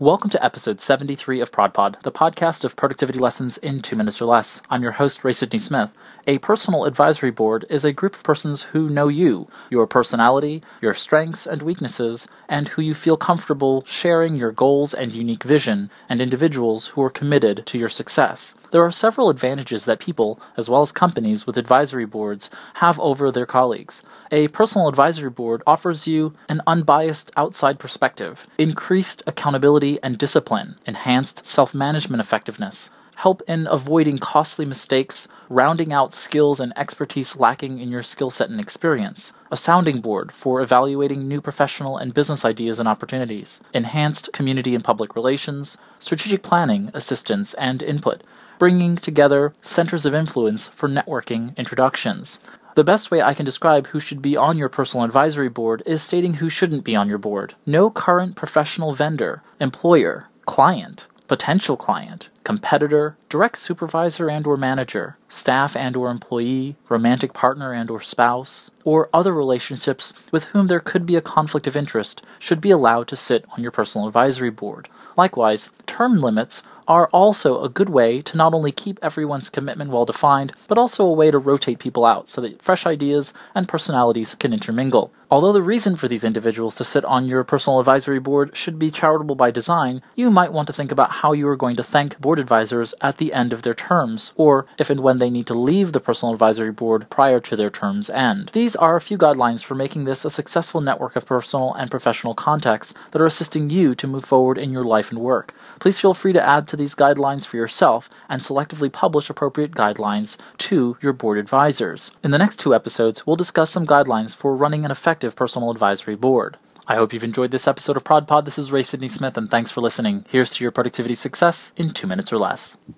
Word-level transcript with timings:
Welcome 0.00 0.30
to 0.30 0.42
episode 0.42 0.80
73 0.80 1.42
of 1.42 1.52
ProdPod, 1.52 2.00
the 2.04 2.10
podcast 2.10 2.64
of 2.64 2.74
productivity 2.74 3.18
lessons 3.18 3.58
in 3.58 3.82
two 3.82 3.96
minutes 3.96 4.18
or 4.18 4.24
less. 4.24 4.62
I'm 4.70 4.82
your 4.82 4.92
host, 4.92 5.22
Ray 5.22 5.32
Sidney 5.32 5.58
Smith. 5.58 5.94
A 6.26 6.38
personal 6.38 6.86
advisory 6.86 7.30
board 7.30 7.66
is 7.68 7.84
a 7.84 7.92
group 7.92 8.14
of 8.14 8.22
persons 8.22 8.62
who 8.72 8.88
know 8.88 9.08
you, 9.08 9.50
your 9.68 9.86
personality, 9.86 10.62
your 10.80 10.94
strengths 10.94 11.46
and 11.46 11.60
weaknesses, 11.60 12.26
and 12.48 12.68
who 12.68 12.80
you 12.80 12.94
feel 12.94 13.18
comfortable 13.18 13.84
sharing 13.86 14.36
your 14.36 14.52
goals 14.52 14.94
and 14.94 15.12
unique 15.12 15.44
vision, 15.44 15.90
and 16.08 16.18
individuals 16.18 16.86
who 16.86 17.02
are 17.02 17.10
committed 17.10 17.66
to 17.66 17.76
your 17.76 17.90
success. 17.90 18.54
There 18.70 18.84
are 18.84 18.92
several 18.92 19.30
advantages 19.30 19.84
that 19.84 19.98
people, 19.98 20.40
as 20.56 20.70
well 20.70 20.82
as 20.82 20.92
companies 20.92 21.44
with 21.44 21.58
advisory 21.58 22.04
boards, 22.04 22.50
have 22.74 23.00
over 23.00 23.32
their 23.32 23.46
colleagues. 23.46 24.04
A 24.30 24.46
personal 24.48 24.86
advisory 24.86 25.30
board 25.30 25.62
offers 25.66 26.06
you 26.06 26.34
an 26.48 26.62
unbiased 26.68 27.32
outside 27.36 27.80
perspective, 27.80 28.46
increased 28.58 29.24
accountability 29.26 29.98
and 30.04 30.16
discipline, 30.16 30.76
enhanced 30.86 31.46
self 31.46 31.74
management 31.74 32.20
effectiveness, 32.20 32.90
help 33.16 33.42
in 33.48 33.66
avoiding 33.68 34.18
costly 34.18 34.64
mistakes, 34.64 35.26
rounding 35.48 35.92
out 35.92 36.14
skills 36.14 36.60
and 36.60 36.72
expertise 36.76 37.36
lacking 37.36 37.80
in 37.80 37.90
your 37.90 38.04
skill 38.04 38.30
set 38.30 38.50
and 38.50 38.60
experience, 38.60 39.32
a 39.50 39.56
sounding 39.56 40.00
board 40.00 40.30
for 40.30 40.60
evaluating 40.60 41.26
new 41.26 41.40
professional 41.40 41.98
and 41.98 42.14
business 42.14 42.44
ideas 42.44 42.78
and 42.78 42.88
opportunities, 42.88 43.60
enhanced 43.74 44.32
community 44.32 44.76
and 44.76 44.84
public 44.84 45.16
relations, 45.16 45.76
strategic 45.98 46.44
planning, 46.44 46.88
assistance, 46.94 47.52
and 47.54 47.82
input, 47.82 48.22
bringing 48.60 48.94
together 48.94 49.54
centers 49.62 50.04
of 50.04 50.14
influence 50.14 50.68
for 50.68 50.86
networking 50.86 51.56
introductions. 51.56 52.38
The 52.74 52.84
best 52.84 53.10
way 53.10 53.22
I 53.22 53.32
can 53.32 53.46
describe 53.46 53.86
who 53.88 53.98
should 53.98 54.20
be 54.20 54.36
on 54.36 54.58
your 54.58 54.68
personal 54.68 55.06
advisory 55.06 55.48
board 55.48 55.82
is 55.86 56.02
stating 56.02 56.34
who 56.34 56.50
shouldn't 56.50 56.84
be 56.84 56.94
on 56.94 57.08
your 57.08 57.16
board. 57.16 57.54
No 57.64 57.88
current 57.90 58.36
professional 58.36 58.92
vendor, 58.92 59.42
employer, 59.58 60.28
client, 60.44 61.06
potential 61.26 61.78
client, 61.78 62.28
competitor, 62.50 63.16
direct 63.28 63.56
supervisor 63.56 64.28
and 64.28 64.44
or 64.44 64.56
manager, 64.56 65.16
staff 65.28 65.76
and 65.76 65.94
or 65.94 66.10
employee, 66.10 66.74
romantic 66.88 67.32
partner 67.32 67.72
and 67.72 67.88
or 67.88 68.00
spouse, 68.00 68.72
or 68.82 69.08
other 69.14 69.32
relationships 69.32 70.12
with 70.32 70.46
whom 70.46 70.66
there 70.66 70.80
could 70.80 71.06
be 71.06 71.14
a 71.14 71.20
conflict 71.20 71.68
of 71.68 71.76
interest 71.76 72.22
should 72.40 72.60
be 72.60 72.72
allowed 72.72 73.06
to 73.06 73.14
sit 73.14 73.44
on 73.52 73.62
your 73.62 73.70
personal 73.70 74.08
advisory 74.08 74.50
board. 74.50 74.88
Likewise, 75.16 75.70
term 75.86 76.20
limits 76.20 76.64
are 76.90 77.06
also 77.12 77.62
a 77.62 77.68
good 77.68 77.88
way 77.88 78.20
to 78.20 78.36
not 78.36 78.52
only 78.52 78.72
keep 78.72 78.98
everyone's 79.00 79.48
commitment 79.48 79.92
well 79.92 80.04
defined, 80.04 80.52
but 80.66 80.76
also 80.76 81.06
a 81.06 81.12
way 81.12 81.30
to 81.30 81.38
rotate 81.38 81.78
people 81.78 82.04
out 82.04 82.28
so 82.28 82.40
that 82.40 82.60
fresh 82.60 82.84
ideas 82.84 83.32
and 83.54 83.68
personalities 83.68 84.34
can 84.34 84.52
intermingle. 84.52 85.12
Although 85.30 85.52
the 85.52 85.62
reason 85.62 85.94
for 85.94 86.08
these 86.08 86.24
individuals 86.24 86.74
to 86.76 86.84
sit 86.84 87.04
on 87.04 87.28
your 87.28 87.44
personal 87.44 87.78
advisory 87.78 88.18
board 88.18 88.56
should 88.56 88.76
be 88.76 88.90
charitable 88.90 89.36
by 89.36 89.52
design, 89.52 90.02
you 90.16 90.32
might 90.32 90.52
want 90.52 90.66
to 90.66 90.72
think 90.72 90.90
about 90.90 91.12
how 91.12 91.32
you 91.32 91.46
are 91.46 91.56
going 91.56 91.76
to 91.76 91.84
thank 91.84 92.20
board 92.20 92.39
advisors 92.40 92.94
at 93.00 93.18
the 93.18 93.32
end 93.32 93.52
of 93.52 93.62
their 93.62 93.74
terms, 93.74 94.32
or 94.34 94.66
if 94.78 94.90
and 94.90 95.00
when 95.00 95.18
they 95.18 95.30
need 95.30 95.46
to 95.46 95.54
leave 95.54 95.92
the 95.92 96.00
personal 96.00 96.32
advisory 96.32 96.72
board 96.72 97.08
prior 97.10 97.38
to 97.38 97.54
their 97.54 97.70
term's 97.70 98.10
end. 98.10 98.50
These 98.52 98.74
are 98.76 98.96
a 98.96 99.00
few 99.00 99.16
guidelines 99.16 99.62
for 99.62 99.74
making 99.74 100.04
this 100.04 100.24
a 100.24 100.30
successful 100.30 100.80
network 100.80 101.14
of 101.14 101.26
personal 101.26 101.72
and 101.74 101.90
professional 101.90 102.34
contacts 102.34 102.94
that 103.12 103.20
are 103.22 103.26
assisting 103.26 103.70
you 103.70 103.94
to 103.94 104.06
move 104.06 104.24
forward 104.24 104.58
in 104.58 104.72
your 104.72 104.84
life 104.84 105.10
and 105.10 105.20
work. 105.20 105.54
Please 105.78 106.00
feel 106.00 106.14
free 106.14 106.32
to 106.32 106.42
add 106.42 106.66
to 106.68 106.76
these 106.76 106.94
guidelines 106.94 107.46
for 107.46 107.56
yourself 107.56 108.10
and 108.28 108.42
selectively 108.42 108.90
publish 108.90 109.30
appropriate 109.30 109.72
guidelines 109.72 110.36
to 110.58 110.96
your 111.00 111.12
board 111.12 111.38
advisors. 111.38 112.10
In 112.24 112.30
the 112.30 112.38
next 112.38 112.58
two 112.58 112.74
episodes, 112.74 113.26
we'll 113.26 113.36
discuss 113.36 113.70
some 113.70 113.86
guidelines 113.86 114.34
for 114.34 114.56
running 114.56 114.84
an 114.84 114.90
effective 114.90 115.36
personal 115.36 115.70
advisory 115.70 116.16
board. 116.16 116.56
I 116.90 116.96
hope 116.96 117.12
you've 117.12 117.22
enjoyed 117.22 117.52
this 117.52 117.68
episode 117.68 117.96
of 117.96 118.02
ProdPod. 118.02 118.46
This 118.46 118.58
is 118.58 118.72
Ray 118.72 118.82
Sidney 118.82 119.06
Smith, 119.06 119.38
and 119.38 119.48
thanks 119.48 119.70
for 119.70 119.80
listening. 119.80 120.24
Here's 120.28 120.50
to 120.54 120.64
your 120.64 120.72
productivity 120.72 121.14
success 121.14 121.72
in 121.76 121.90
two 121.90 122.08
minutes 122.08 122.32
or 122.32 122.38
less. 122.38 122.78